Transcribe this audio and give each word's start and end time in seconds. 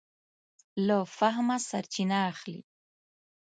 له 0.87 0.97
فهمه 1.17 1.57
سرچینه 1.69 2.17
اخلي. 2.31 2.59